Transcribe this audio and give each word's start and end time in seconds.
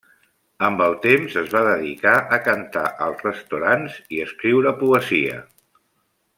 Amb 0.67 0.79
el 0.85 0.95
temps 1.03 1.35
es 1.41 1.51
va 1.55 1.61
dedicar 1.67 2.15
a 2.37 2.41
cantar 2.47 2.87
als 3.09 3.23
restaurants 3.29 4.01
i 4.17 4.25
escriure 4.27 4.75
poesia. 4.83 5.41